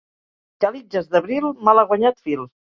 [0.65, 2.47] Calitges d'abril, malaguanyat fil.